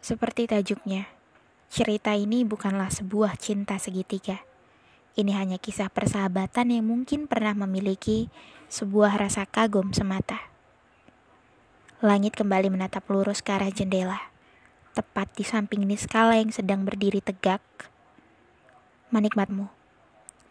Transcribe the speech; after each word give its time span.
Seperti 0.00 0.48
tajuknya, 0.48 1.12
cerita 1.68 2.16
ini 2.16 2.40
bukanlah 2.40 2.88
sebuah 2.88 3.36
cinta 3.36 3.76
segitiga. 3.76 4.40
Ini 5.12 5.36
hanya 5.36 5.60
kisah 5.60 5.92
persahabatan 5.92 6.72
yang 6.72 6.88
mungkin 6.88 7.28
pernah 7.28 7.52
memiliki 7.52 8.32
sebuah 8.72 9.20
rasa 9.20 9.44
kagum 9.44 9.92
semata. 9.92 10.40
Langit 12.00 12.32
kembali 12.32 12.72
menatap 12.72 13.04
lurus 13.12 13.44
ke 13.44 13.52
arah 13.52 13.68
jendela, 13.68 14.32
tepat 14.96 15.36
di 15.36 15.44
samping 15.44 15.84
Niskala 15.84 16.40
yang 16.40 16.48
sedang 16.48 16.88
berdiri 16.88 17.20
tegak. 17.20 17.60
Menikmatmu, 19.12 19.68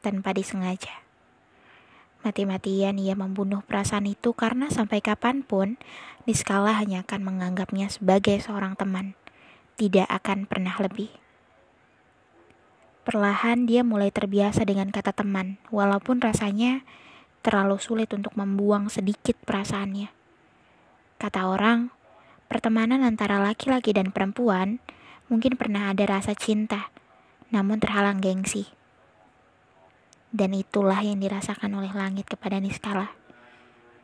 tanpa 0.06 0.30
disengaja. 0.38 0.94
Mati-matian 2.22 3.02
ia 3.02 3.18
membunuh 3.18 3.66
perasaan 3.66 4.06
itu 4.06 4.38
karena 4.38 4.70
sampai 4.70 5.02
kapan 5.02 5.42
pun 5.42 5.82
Niskala 6.30 6.78
hanya 6.78 7.02
akan 7.02 7.26
menganggapnya 7.26 7.90
sebagai 7.90 8.38
seorang 8.38 8.78
teman 8.78 9.18
tidak 9.80 10.12
akan 10.12 10.44
pernah 10.44 10.76
lebih. 10.84 11.08
Perlahan 13.08 13.64
dia 13.64 13.80
mulai 13.88 14.12
terbiasa 14.12 14.68
dengan 14.68 14.92
kata 14.92 15.16
teman, 15.16 15.56
walaupun 15.72 16.20
rasanya 16.20 16.84
terlalu 17.40 17.80
sulit 17.80 18.12
untuk 18.12 18.36
membuang 18.36 18.92
sedikit 18.92 19.40
perasaannya. 19.48 20.12
Kata 21.16 21.48
orang, 21.48 21.96
pertemanan 22.52 23.08
antara 23.08 23.40
laki-laki 23.40 23.96
dan 23.96 24.12
perempuan 24.12 24.84
mungkin 25.32 25.56
pernah 25.56 25.96
ada 25.96 26.04
rasa 26.04 26.36
cinta, 26.36 26.92
namun 27.48 27.80
terhalang 27.80 28.20
gengsi. 28.20 28.68
Dan 30.30 30.54
itulah 30.54 31.00
yang 31.02 31.24
dirasakan 31.24 31.74
oleh 31.80 31.90
langit 31.96 32.30
kepada 32.30 32.62
Niskala. 32.62 33.16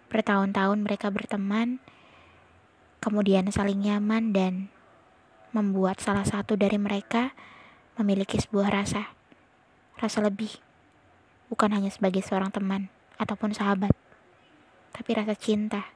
Bertahun-tahun 0.10 0.82
mereka 0.82 1.12
berteman, 1.14 1.78
kemudian 3.04 3.52
saling 3.54 3.86
nyaman 3.86 4.34
dan 4.34 4.74
membuat 5.56 6.04
salah 6.04 6.28
satu 6.28 6.60
dari 6.60 6.76
mereka 6.76 7.32
memiliki 7.96 8.36
sebuah 8.36 8.76
rasa, 8.76 9.16
rasa 9.96 10.20
lebih, 10.20 10.52
bukan 11.48 11.72
hanya 11.72 11.88
sebagai 11.88 12.20
seorang 12.20 12.52
teman 12.52 12.92
ataupun 13.16 13.56
sahabat, 13.56 13.96
tapi 14.92 15.16
rasa 15.16 15.32
cinta. 15.32 15.88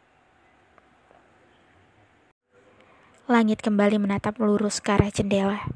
Langit 3.27 3.59
kembali 3.59 3.99
menatap 3.99 4.39
lurus 4.39 4.79
ke 4.79 4.95
arah 4.95 5.11
jendela, 5.11 5.67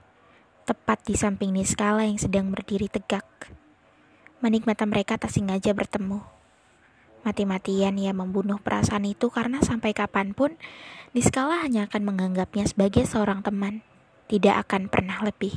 tepat 0.63 1.03
di 1.03 1.19
samping 1.19 1.51
Niskala 1.51 2.07
yang 2.07 2.17
sedang 2.17 2.49
berdiri 2.49 2.87
tegak. 2.87 3.27
Menikmati 4.39 4.87
mereka 4.87 5.19
tak 5.19 5.29
sengaja 5.29 5.75
bertemu. 5.75 6.32
Mati-matian 7.23 7.95
ia 7.95 8.11
membunuh 8.11 8.59
perasaan 8.59 9.07
itu 9.07 9.31
karena 9.31 9.63
sampai 9.63 9.95
kapan 9.95 10.35
pun 10.35 10.59
Niskala 11.15 11.63
hanya 11.63 11.87
akan 11.87 12.03
menganggapnya 12.03 12.67
sebagai 12.67 13.07
seorang 13.07 13.39
teman, 13.39 13.79
tidak 14.27 14.67
akan 14.67 14.91
pernah 14.91 15.23
lebih. 15.23 15.55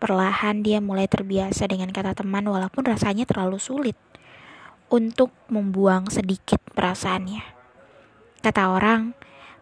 Perlahan 0.00 0.64
dia 0.64 0.80
mulai 0.80 1.04
terbiasa 1.04 1.68
dengan 1.68 1.92
kata 1.92 2.16
teman 2.16 2.48
walaupun 2.48 2.88
rasanya 2.88 3.28
terlalu 3.28 3.60
sulit 3.60 3.98
untuk 4.88 5.34
membuang 5.52 6.08
sedikit 6.08 6.62
perasaannya. 6.72 7.42
Kata 8.40 8.72
orang, 8.72 9.12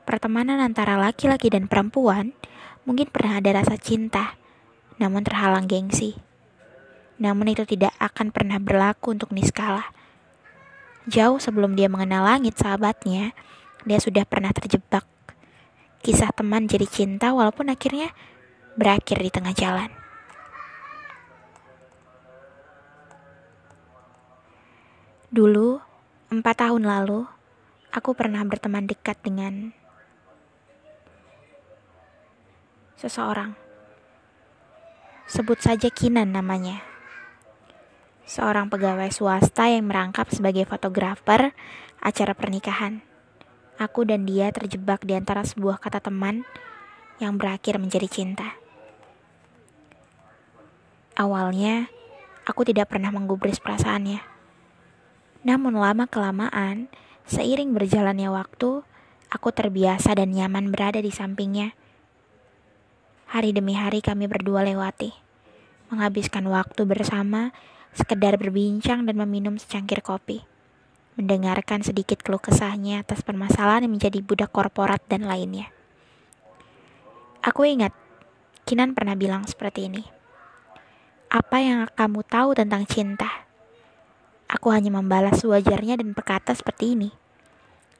pertemanan 0.07 0.63
antara 0.63 0.95
laki-laki 0.95 1.51
dan 1.51 1.67
perempuan 1.67 2.37
mungkin 2.87 3.11
pernah 3.11 3.43
ada 3.43 3.65
rasa 3.65 3.75
cinta, 3.81 4.39
namun 5.01 5.27
terhalang 5.27 5.67
gengsi. 5.67 6.15
Namun 7.19 7.51
itu 7.51 7.67
tidak 7.67 7.97
akan 7.99 8.31
pernah 8.31 8.61
berlaku 8.61 9.17
untuk 9.17 9.33
Niskala 9.35 10.04
Jauh 11.05 11.37
sebelum 11.37 11.77
dia 11.77 11.93
mengenal 11.93 12.25
langit 12.25 12.57
sahabatnya, 12.57 13.37
dia 13.85 13.99
sudah 14.01 14.25
pernah 14.25 14.57
terjebak. 14.57 15.05
Kisah 16.01 16.33
teman 16.33 16.65
jadi 16.65 16.89
cinta 16.89 17.37
walaupun 17.37 17.69
akhirnya 17.69 18.09
berakhir 18.73 19.21
di 19.21 19.29
tengah 19.29 19.53
jalan. 19.53 19.93
Dulu, 25.29 25.83
empat 26.33 26.57
tahun 26.65 26.89
lalu, 26.89 27.29
aku 27.93 28.17
pernah 28.17 28.41
berteman 28.49 28.89
dekat 28.89 29.21
dengan 29.21 29.77
seseorang. 32.97 33.53
Sebut 35.29 35.61
saja 35.61 35.93
Kinan 35.93 36.33
namanya 36.33 36.94
seorang 38.25 38.73
pegawai 38.73 39.13
swasta 39.13 39.69
yang 39.69 39.89
merangkap 39.89 40.29
sebagai 40.33 40.65
fotografer 40.65 41.53
acara 42.01 42.33
pernikahan. 42.33 43.05
Aku 43.77 44.07
dan 44.09 44.25
dia 44.25 44.49
terjebak 44.55 45.05
di 45.05 45.17
antara 45.17 45.45
sebuah 45.45 45.81
kata 45.81 46.01
teman 46.01 46.47
yang 47.19 47.37
berakhir 47.37 47.77
menjadi 47.77 48.09
cinta. 48.09 48.57
Awalnya, 51.15 51.87
aku 52.43 52.67
tidak 52.67 52.91
pernah 52.91 53.15
menggubris 53.15 53.63
perasaannya. 53.63 54.19
Namun 55.47 55.77
lama-kelamaan, 55.79 56.91
seiring 57.29 57.71
berjalannya 57.71 58.33
waktu, 58.33 58.83
aku 59.31 59.49
terbiasa 59.55 60.17
dan 60.19 60.35
nyaman 60.35 60.73
berada 60.75 60.99
di 60.99 61.13
sampingnya. 61.15 61.77
Hari 63.31 63.51
demi 63.51 63.75
hari 63.75 64.03
kami 64.03 64.31
berdua 64.31 64.63
lewati, 64.63 65.11
menghabiskan 65.91 66.47
waktu 66.47 66.83
bersama 66.87 67.51
sekedar 67.95 68.35
berbincang 68.37 69.07
dan 69.07 69.17
meminum 69.17 69.55
secangkir 69.57 70.03
kopi. 70.03 70.43
Mendengarkan 71.15 71.87
sedikit 71.87 72.21
keluh 72.27 72.43
kesahnya 72.43 73.07
atas 73.07 73.23
permasalahan 73.23 73.87
yang 73.87 73.95
menjadi 73.95 74.19
budak 74.19 74.51
korporat 74.51 74.99
dan 75.07 75.31
lainnya. 75.31 75.71
Aku 77.47 77.63
ingat, 77.63 77.95
Kinan 78.65 78.97
pernah 78.97 79.13
bilang 79.13 79.45
seperti 79.45 79.93
ini. 79.93 80.01
Apa 81.29 81.61
yang 81.61 81.85
kamu 81.93 82.25
tahu 82.25 82.57
tentang 82.57 82.89
cinta? 82.89 83.45
Aku 84.49 84.73
hanya 84.73 84.89
membalas 84.89 85.45
wajarnya 85.45 86.01
dan 86.01 86.17
berkata 86.17 86.57
seperti 86.57 86.97
ini. 86.97 87.13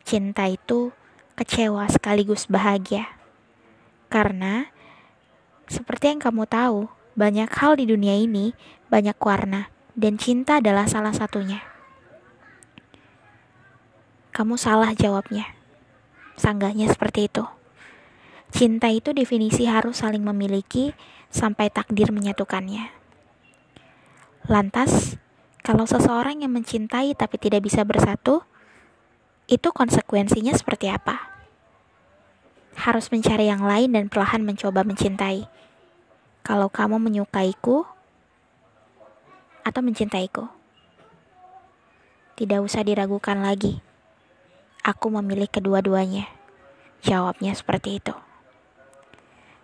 Cinta 0.09 0.49
itu 0.49 0.89
kecewa 1.37 1.85
sekaligus 1.93 2.49
bahagia. 2.49 3.13
Karena, 4.09 4.73
seperti 5.69 6.17
yang 6.17 6.25
kamu 6.25 6.49
tahu, 6.49 6.89
banyak 7.13 7.53
hal 7.53 7.77
di 7.77 7.85
dunia 7.85 8.17
ini 8.17 8.57
banyak 8.89 9.21
warna 9.21 9.74
dan 9.95 10.19
cinta 10.19 10.59
adalah 10.59 10.91
salah 10.91 11.15
satunya. 11.15 11.63
Kamu 14.35 14.59
salah 14.59 14.91
jawabnya. 14.91 15.55
Sanggahnya 16.35 16.91
seperti 16.91 17.31
itu. 17.31 17.47
Cinta 18.51 18.91
itu 18.91 19.15
definisi 19.15 19.71
harus 19.71 20.03
saling 20.03 20.23
memiliki 20.27 20.91
sampai 21.31 21.71
takdir 21.71 22.11
menyatukannya. 22.11 22.91
Lantas, 24.51 25.15
kalau 25.63 25.87
seseorang 25.87 26.43
yang 26.43 26.51
mencintai 26.51 27.15
tapi 27.15 27.39
tidak 27.39 27.63
bisa 27.63 27.87
bersatu, 27.87 28.43
itu 29.47 29.71
konsekuensinya 29.71 30.51
seperti 30.59 30.91
apa? 30.91 31.31
Harus 32.75 33.15
mencari 33.15 33.47
yang 33.47 33.63
lain 33.63 33.95
dan 33.95 34.11
perlahan 34.11 34.43
mencoba 34.43 34.83
mencintai. 34.83 35.47
Kalau 36.43 36.67
kamu 36.67 36.99
menyukaiku, 36.99 37.87
atau 39.65 39.81
mencintaiku. 39.81 40.47
Tidak 42.37 42.61
usah 42.61 42.85
diragukan 42.85 43.41
lagi. 43.41 43.81
Aku 44.85 45.09
memilih 45.09 45.49
kedua-duanya. 45.49 46.29
Jawabnya 47.01 47.57
seperti 47.57 47.99
itu. 47.99 48.15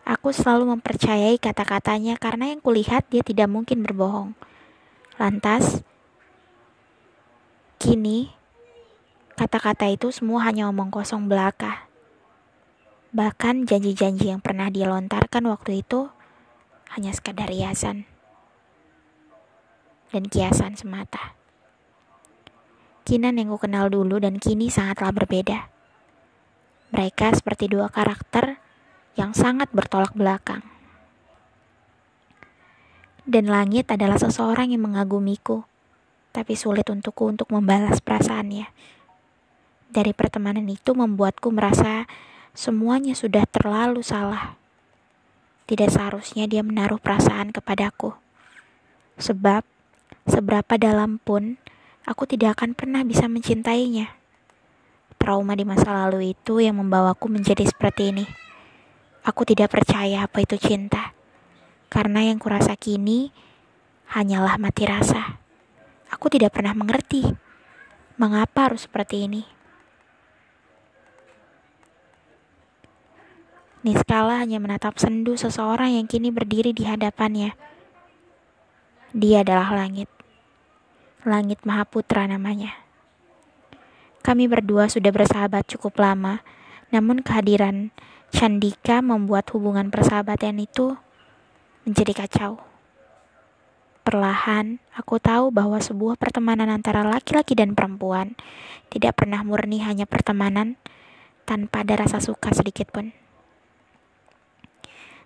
Aku 0.08 0.32
selalu 0.34 0.74
mempercayai 0.74 1.36
kata-katanya 1.38 2.16
karena 2.16 2.50
yang 2.50 2.58
kulihat 2.64 3.06
dia 3.12 3.22
tidak 3.22 3.46
mungkin 3.46 3.84
berbohong. 3.84 4.34
Lantas, 5.20 5.84
kini 7.78 8.32
kata-kata 9.38 9.86
itu 9.92 10.10
semua 10.10 10.42
hanya 10.48 10.66
omong 10.66 10.90
kosong 10.90 11.30
belaka. 11.30 11.86
Bahkan 13.14 13.68
janji-janji 13.70 14.32
yang 14.32 14.42
pernah 14.42 14.66
dia 14.66 14.90
lontarkan 14.90 15.46
waktu 15.46 15.86
itu 15.86 16.10
hanya 16.90 17.14
sekadar 17.14 17.46
riasan 17.46 18.09
dan 20.10 20.26
kiasan 20.26 20.74
semata. 20.74 21.38
Kinan 23.06 23.38
yang 23.38 23.50
ku 23.50 23.58
kenal 23.58 23.90
dulu 23.90 24.22
dan 24.22 24.38
kini 24.38 24.70
sangatlah 24.70 25.10
berbeda. 25.10 25.66
Mereka 26.90 27.34
seperti 27.38 27.70
dua 27.70 27.90
karakter 27.90 28.58
yang 29.18 29.34
sangat 29.34 29.70
bertolak 29.74 30.14
belakang. 30.14 30.62
Dan 33.26 33.46
langit 33.46 33.86
adalah 33.90 34.18
seseorang 34.18 34.74
yang 34.74 34.90
mengagumiku, 34.90 35.62
tapi 36.34 36.58
sulit 36.58 36.86
untukku 36.90 37.30
untuk 37.30 37.50
membalas 37.54 38.02
perasaannya. 38.02 38.66
Dari 39.90 40.12
pertemanan 40.14 40.66
itu 40.70 40.94
membuatku 40.94 41.50
merasa 41.50 42.06
semuanya 42.54 43.14
sudah 43.14 43.46
terlalu 43.46 44.02
salah. 44.02 44.54
Tidak 45.66 45.90
seharusnya 45.90 46.50
dia 46.50 46.62
menaruh 46.66 46.98
perasaan 46.98 47.54
kepadaku. 47.54 48.14
Sebab 49.18 49.62
Seberapa 50.28 50.76
dalam 50.76 51.16
pun, 51.20 51.56
aku 52.04 52.28
tidak 52.28 52.60
akan 52.60 52.76
pernah 52.76 53.00
bisa 53.04 53.30
mencintainya. 53.30 54.12
Trauma 55.20 55.52
di 55.52 55.68
masa 55.68 55.92
lalu 55.92 56.32
itu 56.32 56.64
yang 56.64 56.80
membawaku 56.80 57.28
menjadi 57.28 57.64
seperti 57.68 58.12
ini. 58.12 58.24
Aku 59.20 59.44
tidak 59.44 59.72
percaya 59.72 60.24
apa 60.24 60.40
itu 60.40 60.56
cinta. 60.56 61.12
Karena 61.92 62.24
yang 62.24 62.40
kurasa 62.40 62.72
kini 62.76 63.28
hanyalah 64.10 64.56
mati 64.56 64.88
rasa. 64.88 65.38
Aku 66.08 66.32
tidak 66.32 66.56
pernah 66.56 66.72
mengerti 66.72 67.22
mengapa 68.20 68.68
harus 68.68 68.84
seperti 68.84 69.24
ini. 69.28 69.42
Niskala 73.80 74.44
hanya 74.44 74.60
menatap 74.60 75.00
sendu 75.00 75.40
seseorang 75.40 75.96
yang 75.96 76.04
kini 76.04 76.28
berdiri 76.28 76.76
di 76.76 76.84
hadapannya. 76.84 77.56
Dia 79.10 79.42
adalah 79.42 79.74
langit. 79.74 80.06
Langit 81.26 81.66
Mahaputra 81.66 82.30
namanya. 82.30 82.78
Kami 84.22 84.46
berdua 84.46 84.86
sudah 84.86 85.10
bersahabat 85.10 85.66
cukup 85.66 85.98
lama, 85.98 86.46
namun 86.94 87.18
kehadiran 87.18 87.90
Chandika 88.30 89.02
membuat 89.02 89.50
hubungan 89.50 89.90
persahabatan 89.90 90.62
itu 90.62 90.94
menjadi 91.82 92.22
kacau. 92.22 92.62
Perlahan, 94.06 94.78
aku 94.94 95.18
tahu 95.18 95.50
bahwa 95.50 95.82
sebuah 95.82 96.14
pertemanan 96.14 96.70
antara 96.70 97.02
laki-laki 97.02 97.58
dan 97.58 97.74
perempuan 97.74 98.38
tidak 98.94 99.18
pernah 99.18 99.42
murni 99.42 99.82
hanya 99.82 100.06
pertemanan 100.06 100.78
tanpa 101.50 101.82
ada 101.82 102.06
rasa 102.06 102.22
suka 102.22 102.54
sedikit 102.54 102.94
pun. 102.94 103.10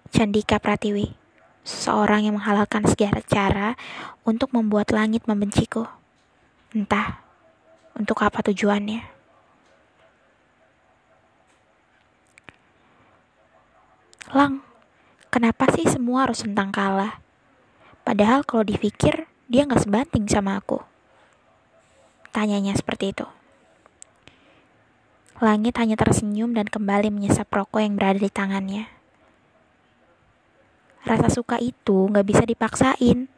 Candika 0.09 0.57
Pratiwi, 0.57 1.24
seseorang 1.65 2.29
yang 2.29 2.37
menghalalkan 2.37 2.85
segala 2.85 3.25
cara 3.25 3.75
untuk 4.23 4.53
membuat 4.53 4.93
langit 4.93 5.25
membenciku. 5.25 5.89
Entah 6.77 7.25
untuk 7.97 8.21
apa 8.21 8.45
tujuannya. 8.45 9.01
Lang, 14.35 14.61
kenapa 15.33 15.71
sih 15.73 15.87
semua 15.89 16.29
harus 16.29 16.45
tentang 16.45 16.75
kalah? 16.75 17.23
Padahal 18.05 18.45
kalau 18.45 18.67
dipikir, 18.67 19.25
dia 19.49 19.65
nggak 19.65 19.87
sebanting 19.87 20.29
sama 20.29 20.61
aku. 20.61 20.83
Tanyanya 22.35 22.75
seperti 22.75 23.15
itu. 23.15 23.27
Langit 25.39 25.79
hanya 25.79 25.95
tersenyum 25.95 26.55
dan 26.55 26.67
kembali 26.67 27.11
menyesap 27.15 27.51
rokok 27.51 27.83
yang 27.83 27.95
berada 27.95 28.19
di 28.19 28.31
tangannya. 28.31 28.94
Rasa 31.05 31.29
suka 31.29 31.61
itu 31.61 32.09
nggak 32.09 32.25
bisa 32.25 32.43
dipaksain. 32.49 33.29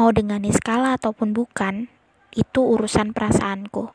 Mau 0.00 0.08
dengan 0.16 0.40
skala 0.48 0.96
ataupun 0.96 1.36
bukan, 1.36 1.92
itu 2.32 2.60
urusan 2.60 3.12
perasaanku. 3.12 3.92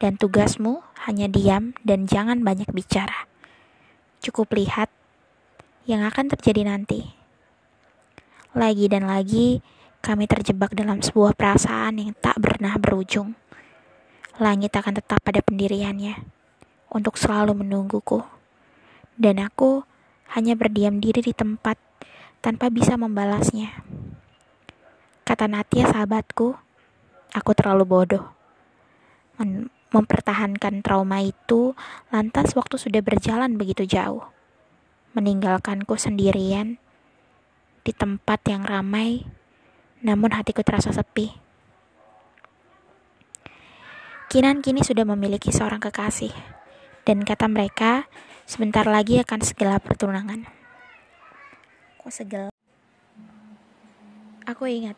Dan 0.00 0.16
tugasmu 0.16 0.80
hanya 1.04 1.28
diam 1.28 1.76
dan 1.84 2.08
jangan 2.08 2.40
banyak 2.40 2.72
bicara. 2.72 3.28
Cukup 4.24 4.56
lihat 4.56 4.88
yang 5.84 6.04
akan 6.04 6.32
terjadi 6.32 6.68
nanti. 6.68 7.12
Lagi 8.56 8.88
dan 8.88 9.04
lagi, 9.04 9.60
kami 10.00 10.24
terjebak 10.24 10.72
dalam 10.72 11.04
sebuah 11.04 11.36
perasaan 11.36 12.00
yang 12.00 12.16
tak 12.16 12.40
pernah 12.40 12.76
berujung. 12.80 13.36
Langit 14.40 14.72
akan 14.72 15.02
tetap 15.02 15.20
pada 15.20 15.44
pendiriannya 15.44 16.16
untuk 16.92 17.20
selalu 17.20 17.60
menungguku. 17.60 18.24
Dan 19.18 19.42
aku 19.42 19.84
hanya 20.32 20.54
berdiam 20.54 21.02
diri 21.02 21.24
di 21.24 21.34
tempat 21.34 21.87
tanpa 22.38 22.70
bisa 22.70 22.94
membalasnya. 22.94 23.74
Kata 25.26 25.44
Natia 25.44 25.84
sahabatku, 25.90 26.56
aku 27.34 27.50
terlalu 27.52 27.84
bodoh. 27.84 28.24
Mem 29.38 29.70
mempertahankan 29.88 30.84
trauma 30.84 31.24
itu 31.24 31.72
lantas 32.12 32.52
waktu 32.52 32.76
sudah 32.76 33.00
berjalan 33.00 33.56
begitu 33.56 33.88
jauh. 33.88 34.20
Meninggalkanku 35.16 35.96
sendirian 35.96 36.76
di 37.88 37.92
tempat 37.96 38.44
yang 38.52 38.68
ramai, 38.68 39.24
namun 40.04 40.36
hatiku 40.36 40.60
terasa 40.60 40.92
sepi. 40.92 41.32
Kinan 44.28 44.60
kini 44.60 44.84
sudah 44.84 45.08
memiliki 45.08 45.48
seorang 45.48 45.80
kekasih, 45.80 46.36
dan 47.08 47.24
kata 47.24 47.48
mereka, 47.48 48.12
sebentar 48.44 48.84
lagi 48.84 49.16
akan 49.24 49.40
segala 49.40 49.80
pertunangan. 49.80 50.57
Kok 52.08 52.24
segel? 52.24 52.48
Aku 54.48 54.64
ingat, 54.64 54.96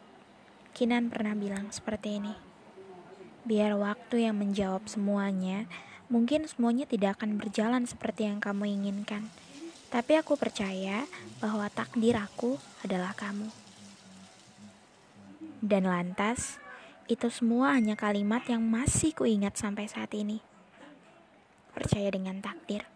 Kinan 0.70 1.10
pernah 1.10 1.34
bilang 1.34 1.66
seperti 1.74 2.22
ini. 2.22 2.30
Biar 3.42 3.74
waktu 3.74 4.30
yang 4.30 4.38
menjawab 4.38 4.86
semuanya, 4.86 5.66
mungkin 6.06 6.46
semuanya 6.46 6.86
tidak 6.86 7.18
akan 7.18 7.34
berjalan 7.34 7.82
seperti 7.82 8.30
yang 8.30 8.38
kamu 8.38 8.78
inginkan. 8.78 9.26
Tapi 9.90 10.22
aku 10.22 10.38
percaya 10.38 11.02
bahwa 11.42 11.66
takdir 11.74 12.14
aku 12.14 12.62
adalah 12.86 13.10
kamu. 13.18 13.50
Dan 15.58 15.90
lantas, 15.90 16.62
itu 17.10 17.26
semua 17.26 17.74
hanya 17.74 17.98
kalimat 17.98 18.46
yang 18.46 18.62
masih 18.62 19.18
kuingat 19.18 19.58
sampai 19.58 19.90
saat 19.90 20.14
ini. 20.14 20.38
Percaya 21.74 22.06
dengan 22.14 22.38
takdir, 22.38 22.86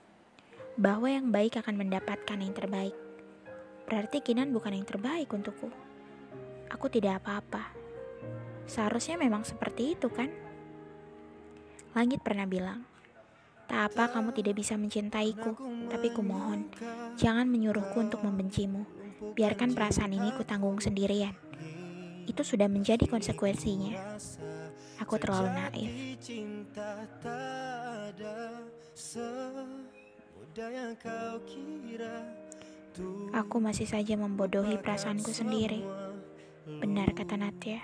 bahwa 0.78 1.10
yang 1.10 1.34
baik 1.34 1.58
akan 1.58 1.82
mendapatkan 1.82 2.38
yang 2.38 2.54
terbaik. 2.54 3.03
Berarti 3.84 4.24
Kinan 4.24 4.50
bukan 4.50 4.72
yang 4.76 4.88
terbaik 4.88 5.28
untukku. 5.32 5.68
Aku 6.72 6.86
tidak 6.88 7.20
apa-apa. 7.22 7.70
Seharusnya 8.64 9.20
memang 9.20 9.44
seperti 9.44 9.92
itu 9.92 10.08
kan? 10.08 10.32
Langit 11.94 12.24
pernah 12.24 12.48
bilang, 12.48 12.82
Tak 13.64 13.96
apa 13.96 14.12
kamu 14.12 14.36
tidak 14.36 14.60
bisa 14.60 14.76
mencintaiku, 14.76 15.56
tapi 15.88 16.12
kumohon, 16.12 16.68
jangan 17.16 17.48
menyuruhku 17.48 17.96
untuk 17.96 18.20
membencimu. 18.20 18.84
Biarkan 19.32 19.72
perasaan 19.72 20.12
ini 20.12 20.36
kutanggung 20.36 20.84
sendirian. 20.84 21.32
Itu 22.28 22.44
sudah 22.44 22.68
menjadi 22.68 23.08
konsekuensinya. 23.08 23.96
Aku 25.00 25.16
terlalu 25.16 25.48
naif. 25.48 25.92
Aku 33.34 33.58
masih 33.58 33.90
saja 33.90 34.14
membodohi 34.14 34.78
perasaanku 34.78 35.34
sendiri. 35.34 35.82
Benar 36.66 37.10
kata 37.10 37.34
Natya. 37.34 37.82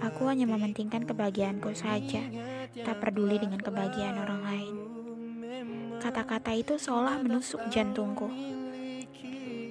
Aku 0.00 0.30
hanya 0.30 0.46
mementingkan 0.46 1.04
kebahagiaanku 1.04 1.74
saja, 1.74 2.24
tak 2.72 2.96
peduli 3.02 3.36
dengan 3.42 3.58
kebahagiaan 3.58 4.16
orang 4.22 4.40
lain. 4.42 4.74
Kata-kata 5.98 6.54
itu 6.54 6.78
seolah 6.78 7.18
menusuk 7.22 7.62
jantungku. 7.70 8.26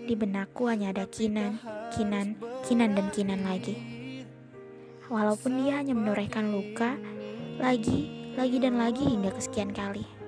Di 0.08 0.14
benakku 0.20 0.68
hanya 0.68 0.92
ada 0.92 1.08
Kinan, 1.08 1.60
Kinan, 1.92 2.40
Kinan, 2.68 2.92
dan 2.96 3.08
Kinan 3.12 3.48
lagi. 3.48 3.76
Walaupun 5.08 5.64
dia 5.64 5.80
hanya 5.80 5.92
menorehkan 5.96 6.52
luka, 6.52 6.96
lagi, 7.60 8.32
lagi, 8.36 8.58
dan 8.60 8.80
lagi 8.80 9.04
hingga 9.08 9.32
kesekian 9.32 9.76
kali. 9.76 10.21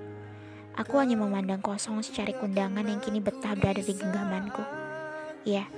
Aku 0.74 0.98
hanya 0.98 1.14
memandang 1.14 1.62
kosong 1.62 2.02
secari 2.02 2.34
kundangan 2.34 2.82
yang 2.82 2.98
kini 2.98 3.22
betah 3.22 3.54
berada 3.54 3.78
di 3.78 3.94
genggamanku. 3.94 4.58
Ya, 5.46 5.70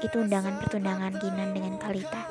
itu 0.00 0.16
undangan 0.24 0.56
pertundangan 0.56 1.20
Kinan 1.20 1.52
dengan 1.52 1.76
Kalita. 1.76 2.24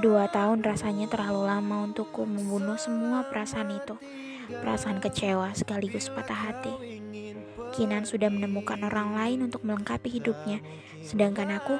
Dua 0.00 0.24
tahun 0.32 0.64
rasanya 0.64 1.12
terlalu 1.12 1.44
lama 1.44 1.84
untukku 1.84 2.24
membunuh 2.24 2.80
semua 2.80 3.28
perasaan 3.28 3.76
itu. 3.76 3.92
Perasaan 4.48 5.04
kecewa 5.04 5.52
sekaligus 5.52 6.08
patah 6.08 6.36
hati. 6.48 6.72
Kinan 7.76 8.08
sudah 8.08 8.32
menemukan 8.32 8.80
orang 8.88 9.20
lain 9.20 9.52
untuk 9.52 9.68
melengkapi 9.68 10.16
hidupnya, 10.16 10.64
sedangkan 11.04 11.60
aku 11.60 11.76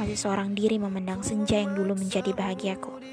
masih 0.00 0.16
seorang 0.16 0.56
diri 0.56 0.80
memandang 0.80 1.20
senja 1.20 1.60
yang 1.60 1.76
dulu 1.76 1.92
menjadi 1.92 2.32
bahagiaku. 2.32 3.04